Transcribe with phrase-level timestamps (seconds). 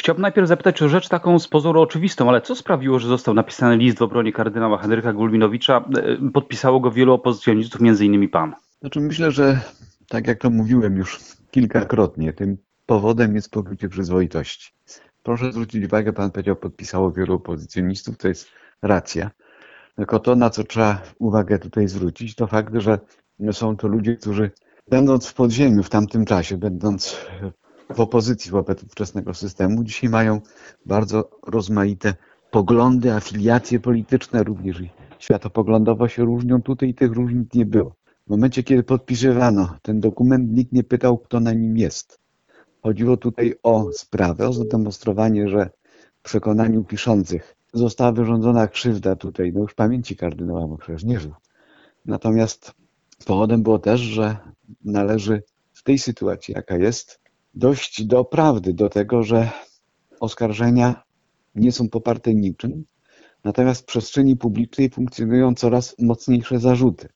[0.00, 3.76] Chciałbym najpierw zapytać o rzecz taką z pozoru oczywistą, ale co sprawiło, że został napisany
[3.76, 5.84] list w obronie kardynała Henryka Gulbinowicza?
[5.96, 8.54] E, podpisało go wielu opozycjonistów, między innymi pan.
[8.80, 9.60] Znaczy myślę, że
[10.08, 14.72] tak jak to mówiłem już kilkakrotnie, tym powodem jest poczucie przyzwoitości.
[15.22, 18.48] Proszę zwrócić uwagę, pan powiedział, podpisało wielu opozycjonistów, to jest
[18.82, 19.30] racja.
[19.96, 22.98] Tylko to, na co trzeba uwagę tutaj zwrócić, to fakt, że
[23.52, 24.50] są to ludzie, którzy
[24.90, 27.16] będąc w podziemiu w tamtym czasie, będąc
[27.94, 30.40] w opozycji wobec ówczesnego systemu, dzisiaj mają
[30.86, 32.14] bardzo rozmaite
[32.50, 34.82] poglądy, afiliacje polityczne, również
[35.18, 36.62] światopoglądowo się różnią.
[36.62, 37.94] Tutaj tych różnic nie było.
[38.26, 42.20] W momencie, kiedy podpisywano ten dokument, nikt nie pytał, kto na nim jest.
[42.82, 45.70] Chodziło tutaj o sprawę, o zademonstrowanie, że
[46.18, 51.32] w przekonaniu piszących została wyrządzona krzywda tutaj, no już pamięci kardynała, przecież nie żył.
[52.04, 52.74] Natomiast
[53.26, 54.36] powodem było też, że
[54.84, 57.19] należy w tej sytuacji, jaka jest,
[57.54, 59.50] dojść do prawdy, do tego, że
[60.20, 61.02] oskarżenia
[61.54, 62.84] nie są poparte niczym,
[63.44, 67.08] natomiast w przestrzeni publicznej funkcjonują coraz mocniejsze zarzuty.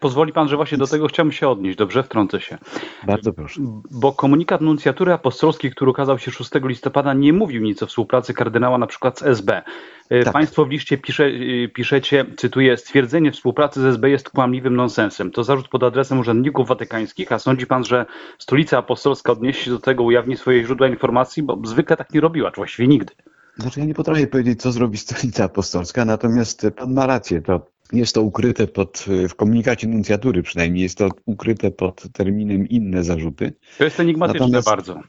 [0.00, 1.78] Pozwoli pan, że właśnie do tego chciałbym się odnieść.
[1.78, 2.58] Dobrze, wtrącę się.
[3.06, 3.60] Bardzo proszę.
[3.90, 8.78] Bo komunikat nuncjatury apostolskiej, który ukazał się 6 listopada, nie mówił nic o współpracy kardynała
[8.78, 9.62] na przykład z SB.
[10.10, 10.32] E, tak.
[10.32, 15.30] Państwo w liście pisze, e, piszecie, cytuję, stwierdzenie współpracy z SB jest kłamliwym nonsensem.
[15.30, 18.06] To zarzut pod adresem urzędników watykańskich, a sądzi pan, że
[18.38, 22.50] stolica apostolska odniesie się do tego, ujawni swoje źródła informacji, bo zwykle tak nie robiła,
[22.50, 23.14] czy właściwie nigdy.
[23.56, 28.14] Znaczy ja nie potrafię powiedzieć, co zrobi stolica apostolska, natomiast pan ma rację, to jest
[28.14, 33.52] to ukryte pod, w komunikacie nuncjatury przynajmniej, jest to ukryte pod terminem inne zarzuty.
[33.78, 35.00] To jest enigmatyczne natomiast, bardzo.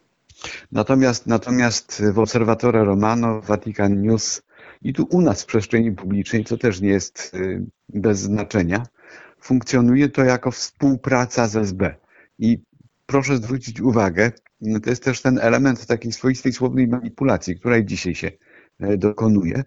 [0.71, 4.41] Natomiast, natomiast w Obserwatore Romano, Vatican News
[4.81, 8.83] i tu u nas w przestrzeni publicznej, co też nie jest y, bez znaczenia,
[9.39, 11.95] funkcjonuje to jako współpraca z SB.
[12.39, 12.57] I
[13.05, 14.31] proszę zwrócić uwagę,
[14.83, 18.31] to jest też ten element takiej swoistej słownej manipulacji, której dzisiaj się
[18.79, 19.63] e, dokonuje,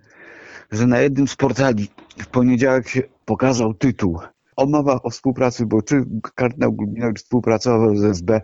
[0.73, 4.19] że na jednym z portali w poniedziałek się pokazał tytuł
[4.57, 8.41] o mowa o współpracy, bo czy kardynał Gulbinowicz współpracował z SB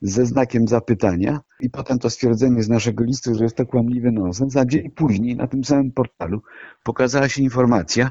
[0.00, 4.56] ze znakiem zapytania i potem to stwierdzenie z naszego listu, że jest to kłamliwy nonsens,
[4.56, 6.42] a dzień później na tym samym portalu
[6.82, 8.10] pokazała się informacja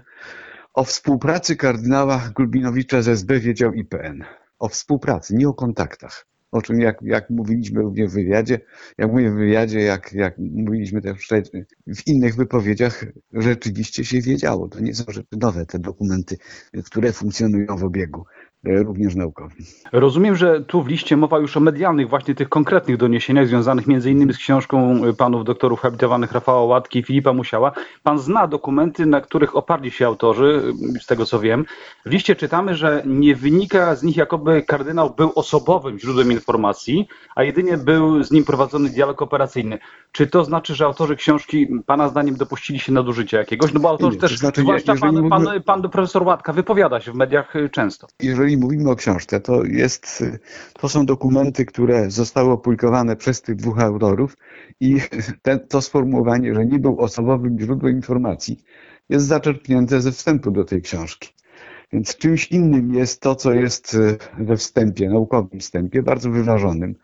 [0.74, 4.24] o współpracy kardynała Gulbinowicza z SB wiedział IPN.
[4.60, 8.60] O współpracy, nie o kontaktach o czym jak, jak mówiliśmy również w wywiadzie,
[8.98, 11.28] jak mówię w wywiadzie, jak, jak mówiliśmy też
[11.88, 14.68] w innych wypowiedziach, rzeczywiście się wiedziało.
[14.68, 16.38] To nie są rzeczy nowe, te dokumenty,
[16.86, 18.24] które funkcjonują w obiegu.
[18.66, 19.58] E, również naukowym.
[19.92, 24.12] Rozumiem, że tu w liście mowa już o medialnych, właśnie tych konkretnych doniesieniach związanych między
[24.12, 27.72] innymi z książką panów doktorów habilitowanych Rafała Łatki i Filipa Musiała.
[28.04, 31.66] Pan zna dokumenty, na których oparli się autorzy, z tego co wiem.
[32.06, 37.44] W liście czytamy, że nie wynika z nich, jakoby kardynał był osobowym źródłem informacji, a
[37.44, 39.80] jedynie był z nim prowadzony dialog operacyjny.
[40.12, 43.74] Czy to znaczy, że autorzy książki, pana zdaniem, dopuścili się nadużycia jakiegoś?
[43.74, 47.16] No bo autorzy nie, też, znaczy, zwłaszcza pan, pan, pan profesor Łatka, wypowiada się w
[47.16, 48.08] mediach często.
[48.22, 50.24] Jeżeli jeżeli mówimy o książce, to, jest,
[50.74, 54.38] to są dokumenty, które zostały opublikowane przez tych dwóch autorów
[54.80, 54.98] i
[55.70, 58.64] to sformułowanie, że nie był osobowym źródłem informacji,
[59.10, 61.30] jest zaczerpnięte ze wstępu do tej książki.
[61.94, 63.98] Więc czymś innym jest to, co jest
[64.40, 66.96] we wstępie, naukowym wstępie, bardzo wyważonym,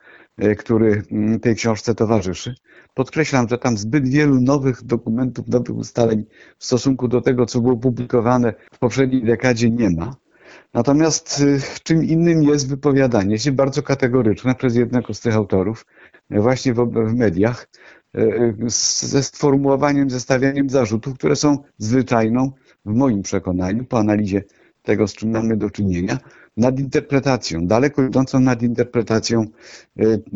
[0.58, 1.04] który
[1.42, 2.56] tej książce towarzyszy.
[2.94, 6.26] Podkreślam, że tam zbyt wielu nowych dokumentów, nowych ustaleń
[6.58, 10.16] w stosunku do tego, co było publikowane w poprzedniej dekadzie nie ma.
[10.74, 15.86] Natomiast y, czym innym jest wypowiadanie się bardzo kategoryczne przez jednego z tych autorów,
[16.32, 17.68] y, właśnie w, w mediach,
[18.18, 22.52] y, ze sformułowaniem, zestawianiem zarzutów, które są zwyczajną,
[22.86, 24.44] w moim przekonaniu, po analizie
[24.84, 26.18] tego, z czym mamy do czynienia,
[26.58, 29.46] nadinterpretacją, daleko idącą nadinterpretacją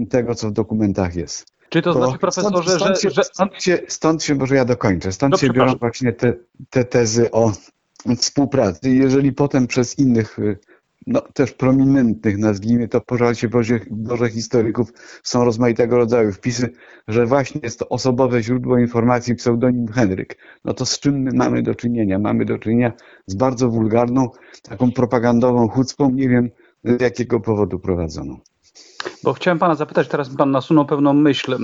[0.10, 1.56] tego, co w dokumentach jest.
[1.70, 4.66] Czy to, to znaczy, profesorze, stąd, stąd że, się, Stąd się, stąd się, może ja
[4.66, 6.34] dokończę, stąd no, się biorą właśnie te,
[6.70, 7.52] te tezy o
[8.18, 8.90] współpracy.
[8.90, 10.58] Jeżeli potem przez innych, y,
[11.08, 14.94] no, też prominentnych, nazwijmy to, pożarcie Boże, Boże historyków,
[15.24, 16.74] są rozmaitego rodzaju wpisy,
[17.08, 21.62] że właśnie jest to osobowe źródło informacji, pseudonim Henryk, no to z czym my mamy
[21.62, 22.20] do czynienia?
[22.20, 22.94] Mamy do czynienia
[23.28, 24.30] z bardzo wulgarną,
[24.64, 26.50] taką propagandową chucpą, nie wiem
[26.84, 28.40] z jakiego powodu prowadzoną.
[29.24, 31.58] Bo chciałem pana zapytać, teraz pan nasunął pewną myśl,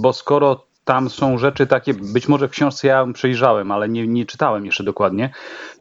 [0.00, 4.26] bo skoro tam są rzeczy takie, być może w książce ja przejrzałem, ale nie, nie
[4.26, 5.30] czytałem jeszcze dokładnie,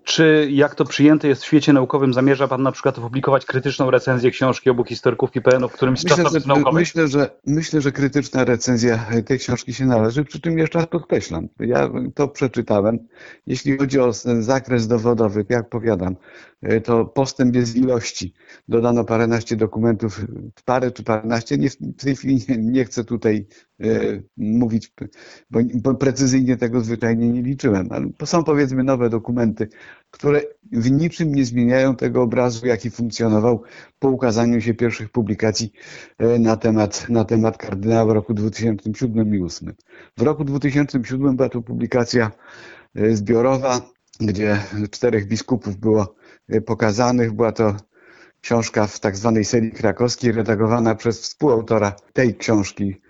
[0.04, 4.32] Czy jak to przyjęte jest w świecie naukowym, zamierza pan na przykład opublikować krytyczną recenzję
[4.32, 6.80] książki obu historyków IPN-u w którymś z Myślę, czasopism naukowych?
[6.80, 11.48] myślę, że, myślę, że krytyczna recenzja tej książki się należy, przy czym jeszcze raz podkreślam,
[11.60, 13.00] ja to przeczytałem.
[13.48, 16.16] Jeśli chodzi o ten zakres dowodowy, jak powiadam,
[16.72, 18.34] y, to postęp jest w ilości.
[18.68, 20.22] Dodano paręnaście dokumentów,
[20.66, 23.48] parę czy paręnaście, nie, w tej chwili nie, nie chcę tutaj
[23.86, 24.94] y, mówić,
[25.52, 29.68] bo, bo precyzyjnie tego zwyczajnie nie liczyłem, ale są powiedzmy nowe dokumenty,
[30.12, 33.64] które w niczym nie zmieniają tego obrazu, jaki funkcjonował
[34.00, 35.72] po ukazaniu się pierwszych publikacji
[36.18, 39.74] e, na temat, na temat kardynała w roku 2007 i 2008.
[40.18, 42.32] W roku 2007 była to publikacja
[42.96, 43.82] e, zbiorowa,
[44.20, 44.60] gdzie
[44.92, 46.16] czterech biskupów było
[46.50, 47.32] e, pokazanych.
[47.32, 47.76] Była to
[48.42, 53.02] książka w tak zwanej serii krakowskiej, redagowana przez współautora tej książki,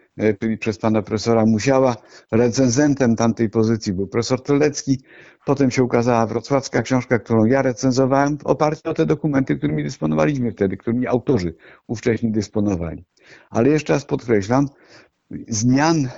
[0.59, 1.95] przez pana profesora Musiała.
[2.31, 5.01] Recenzentem tamtej pozycji był profesor Telecki.
[5.45, 10.51] Potem się ukazała wrocławska książka, którą ja recenzowałem w oparciu o te dokumenty, którymi dysponowaliśmy
[10.51, 11.55] wtedy, którymi autorzy
[11.87, 13.05] ówcześni dysponowali.
[13.49, 14.67] Ale jeszcze raz podkreślam,
[15.47, 16.09] zmian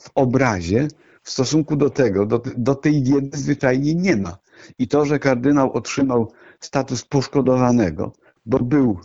[0.00, 0.88] w obrazie
[1.22, 4.38] w stosunku do tego, do, do tej wiedzy zwyczajnie nie ma.
[4.78, 8.12] I to, że kardynał otrzymał status poszkodowanego,
[8.46, 8.98] bo był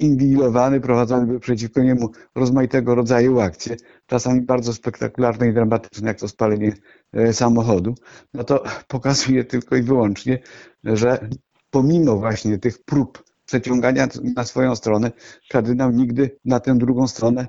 [0.00, 6.28] inwigilowany, prowadzone były przeciwko niemu rozmaitego rodzaju akcje, czasami bardzo spektakularne i dramatyczne, jak to
[6.28, 6.72] spalenie
[7.12, 7.94] e, samochodu,
[8.34, 10.38] no to pokazuje tylko i wyłącznie,
[10.84, 11.28] że
[11.70, 15.12] pomimo właśnie tych prób przeciągania na swoją stronę,
[15.50, 17.46] kardynał nigdy na tę drugą stronę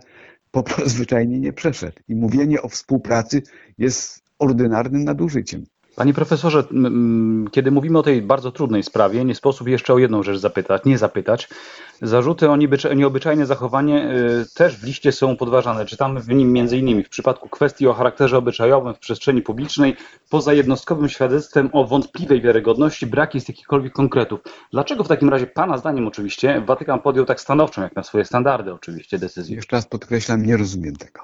[0.51, 1.98] po prostu zwyczajnie nie przeszedł.
[2.07, 3.42] I mówienie o współpracy
[3.78, 5.66] jest ordynarnym nadużyciem.
[5.95, 6.63] Panie profesorze,
[7.51, 10.98] kiedy mówimy o tej bardzo trudnej sprawie, nie sposób jeszcze o jedną rzecz zapytać, nie
[10.98, 11.50] zapytać.
[12.01, 12.57] Zarzuty o
[12.95, 14.12] nieobyczajne zachowanie
[14.42, 15.86] y, też w liście są podważane.
[15.86, 19.95] Czytamy w nim innymi w przypadku kwestii o charakterze obyczajowym w przestrzeni publicznej,
[20.30, 24.40] poza jednostkowym świadectwem o wątpliwej wiarygodności brak jest jakichkolwiek konkretów.
[24.72, 28.74] Dlaczego w takim razie, Pana zdaniem oczywiście, Watykan podjął tak stanowczą, jak na swoje standardy
[28.74, 29.56] oczywiście, decyzję?
[29.56, 31.19] Jeszcze raz podkreślam, nie rozumiem tego.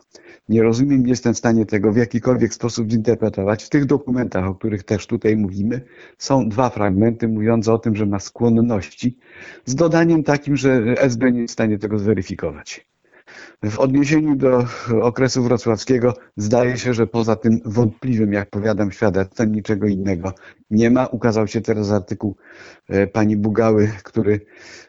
[0.50, 3.64] Nie rozumiem, nie jestem w stanie tego w jakikolwiek sposób zinterpretować.
[3.64, 5.82] W tych dokumentach, o których też tutaj mówimy,
[6.18, 9.18] są dwa fragmenty mówiące o tym, że ma skłonności,
[9.66, 12.90] z dodaniem takim, że SB nie jest w stanie tego zweryfikować.
[13.64, 14.66] W odniesieniu do
[15.02, 20.34] okresu wrocławskiego zdaje się, że poza tym wątpliwym, jak powiadam, świadectwem niczego innego
[20.70, 21.06] nie ma.
[21.06, 22.36] Ukazał się teraz artykuł
[22.88, 24.40] e, pani Bugały, który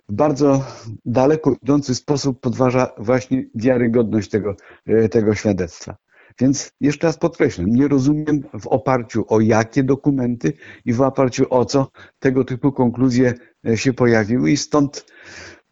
[0.08, 0.64] w bardzo
[1.04, 4.56] daleko idący sposób podważa właśnie wiarygodność tego,
[4.86, 5.96] e, tego świadectwa.
[6.40, 10.52] Więc jeszcze raz podkreślam, nie rozumiem w oparciu o jakie dokumenty
[10.84, 13.34] i w oparciu o co tego typu konkluzje
[13.68, 15.06] e, się pojawiły i stąd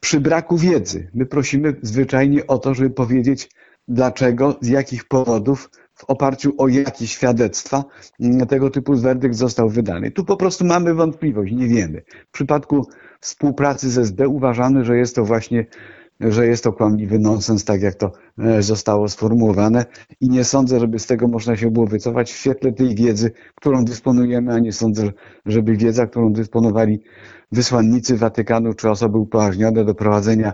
[0.00, 3.50] przy braku wiedzy my prosimy zwyczajnie o to, żeby powiedzieć
[3.89, 7.85] dlaczego, z jakich powodów, w oparciu o jakie świadectwa
[8.49, 10.11] tego typu werdykt został wydany.
[10.11, 12.03] Tu po prostu mamy wątpliwość, nie wiemy.
[12.29, 12.87] W przypadku
[13.21, 15.67] współpracy z SB uważamy, że jest to właśnie
[16.20, 19.87] że jest to kłamliwy nonsens, tak jak to e, zostało sformułowane
[20.20, 23.85] i nie sądzę, żeby z tego można się było wycofać w świetle tej wiedzy, którą
[23.85, 25.12] dysponujemy, a nie sądzę,
[25.47, 27.00] żeby wiedza, którą dysponowali
[27.53, 30.53] wysłannicy Watykanu czy osoby upoważnione do prowadzenia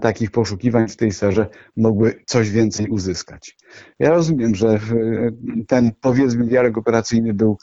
[0.00, 3.56] takich poszukiwań w tej sferze mogły coś więcej uzyskać.
[3.98, 4.78] Ja rozumiem, że e,
[5.66, 7.58] ten powiedzmy dialog operacyjny był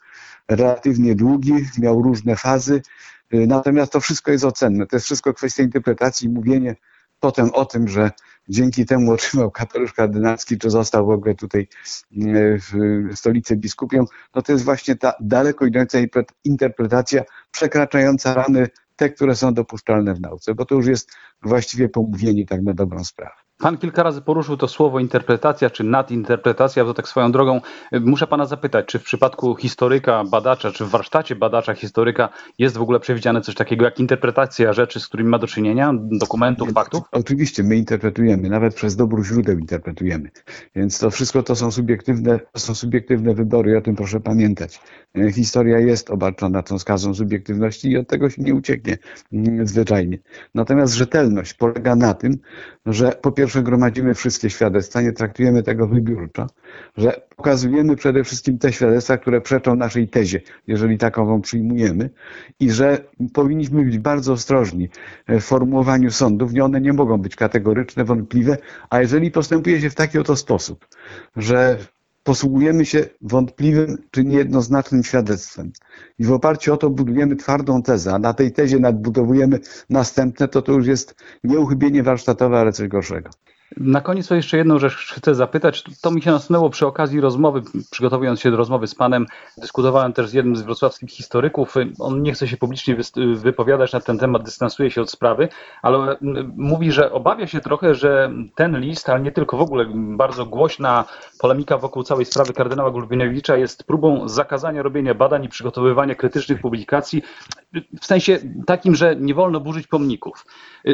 [0.47, 2.81] relatywnie długi, miał różne fazy,
[3.31, 4.87] e, natomiast to wszystko jest ocenne.
[4.87, 6.75] To jest wszystko kwestia interpretacji mówienie
[7.23, 8.11] potem o tym, że
[8.49, 11.67] dzięki temu otrzymał kapelusz kardynalski, czy został w ogóle tutaj
[12.11, 12.71] w
[13.15, 14.05] stolicy biskupią,
[14.35, 15.97] no to jest właśnie ta daleko idąca
[16.43, 21.11] interpretacja przekraczająca ramy te, które są dopuszczalne w nauce, bo to już jest
[21.41, 23.35] właściwie pomówienie tak na dobrą sprawę.
[23.63, 27.61] Pan kilka razy poruszył to słowo interpretacja czy nadinterpretacja, to tak swoją drogą
[27.91, 32.29] muszę pana zapytać, czy w przypadku historyka, badacza, czy w warsztacie badacza, historyka
[32.59, 36.71] jest w ogóle przewidziane coś takiego jak interpretacja rzeczy, z którymi ma do czynienia, dokumentów,
[36.73, 37.03] faktów?
[37.11, 40.29] Oczywiście, my interpretujemy, nawet przez dobór źródeł interpretujemy.
[40.75, 44.79] Więc to wszystko to są subiektywne, to są subiektywne wybory i o tym proszę pamiętać.
[45.33, 48.97] Historia jest obarczona tą skazą subiektywności i od tego się nie ucieknie
[49.33, 50.17] mm, zwyczajnie.
[50.55, 52.37] Natomiast rzetelność polega na tym,
[52.85, 56.47] że po pierwsze gromadzimy wszystkie świadectwa, nie traktujemy tego wybiórczo,
[56.97, 62.09] że pokazujemy przede wszystkim te świadectwa, które przeczą naszej tezie, jeżeli takową przyjmujemy
[62.59, 62.97] i że
[63.33, 64.89] powinniśmy być bardzo ostrożni
[65.27, 68.57] w formułowaniu sądów, nie one nie mogą być kategoryczne, wątpliwe,
[68.89, 70.87] a jeżeli postępuje się w taki oto sposób,
[71.35, 71.77] że
[72.23, 75.71] posługujemy się wątpliwym czy niejednoznacznym świadectwem
[76.19, 80.61] i w oparciu o to budujemy twardą tezę, a na tej tezie nadbudowujemy następne, to
[80.61, 83.29] to już jest nie uchybienie warsztatowe, ale coś gorszego.
[83.77, 85.83] Na koniec to jeszcze jedną rzecz chcę zapytać.
[86.01, 89.25] To mi się nasunęło przy okazji rozmowy, przygotowując się do rozmowy z panem.
[89.57, 91.75] Dyskutowałem też z jednym z wrocławskich historyków.
[91.99, 92.97] On nie chce się publicznie
[93.35, 95.49] wypowiadać na ten temat, dystansuje się od sprawy,
[95.81, 99.85] ale mm, mówi, że obawia się trochę, że ten list, ale nie tylko w ogóle,
[99.95, 101.05] bardzo głośna
[101.39, 107.23] polemika wokół całej sprawy kardynała Gulbinowicza jest próbą zakazania robienia badań i przygotowywania krytycznych publikacji
[108.01, 110.45] w sensie takim, że nie wolno burzyć pomników.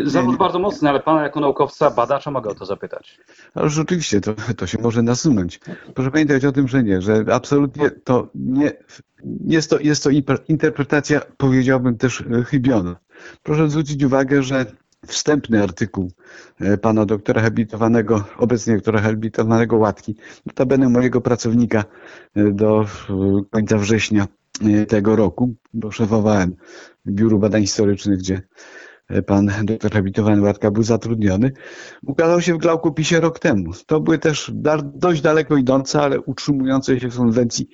[0.03, 0.37] Zarzut nie.
[0.37, 3.19] bardzo mocny, ale pana jako naukowca, badacza mogę o to zapytać.
[3.53, 5.59] Ale rzeczywiście to, to się może nasunąć.
[5.95, 8.71] Proszę pamiętać o tym, że nie, że absolutnie to nie
[9.45, 10.09] jest to, jest to
[10.47, 12.95] interpretacja, powiedziałbym też e, chybiona.
[13.43, 14.65] Proszę zwrócić uwagę, że
[15.07, 16.11] wstępny artykuł
[16.59, 21.83] e, pana doktora habilitowanego, obecnie doktora habilitowanego Łatki, notabene mojego pracownika
[22.35, 22.85] e, do e,
[23.49, 24.27] końca września
[24.61, 26.55] e, tego roku, bo szefowałem
[27.07, 28.41] Biuru Badań Historycznych, gdzie e,
[29.25, 31.51] pan doktor habilitowany Łatka był zatrudniony,
[32.03, 33.71] ukazał się w Glaukopisie rok temu.
[33.85, 34.51] To były też
[34.83, 37.69] dość daleko idące, ale utrzymujące się w konwencji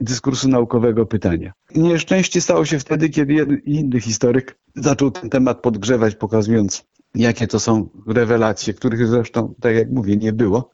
[0.00, 1.52] dyskursu naukowego pytania.
[1.74, 6.84] Nieszczęście stało się wtedy, kiedy jeden inny historyk zaczął ten temat podgrzewać, pokazując,
[7.14, 10.70] jakie to są rewelacje, których zresztą, tak jak mówię, nie było.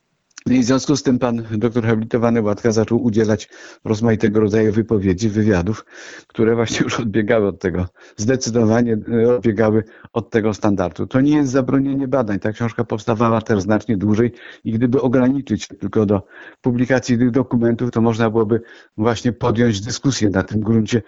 [0.51, 3.49] I w związku z tym pan doktor habilitowany Łatka zaczął udzielać
[3.85, 5.85] rozmaitego rodzaju wypowiedzi, wywiadów,
[6.27, 7.87] które właśnie już odbiegały od tego,
[8.17, 11.07] zdecydowanie e, odbiegały od tego standardu.
[11.07, 12.39] To nie jest zabronienie badań.
[12.39, 14.33] Ta książka powstawała też znacznie dłużej
[14.65, 16.23] i gdyby ograniczyć tylko do
[16.61, 18.61] publikacji tych dokumentów, to można byłoby
[18.97, 21.03] właśnie podjąć dyskusję na tym gruncie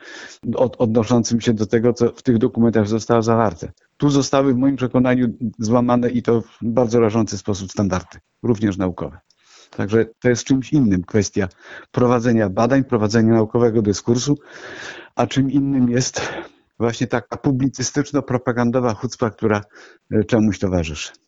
[0.55, 3.73] od, odnoszącym się do tego, co w tych dokumentach zostało zawarte.
[3.99, 5.27] Tu zostały w moim przekonaniu
[5.59, 9.19] złamane i to w bardzo rażący sposób standardy, również naukowe.
[9.71, 11.49] Także to jest czymś innym kwestia
[11.91, 14.39] prowadzenia badań, prowadzenia naukowego dyskursu,
[15.17, 16.21] a czym innym jest
[16.79, 19.61] właśnie taka publicystyczno-propagandowa chucpa, która
[20.13, 21.13] e, czemuś towarzyszy.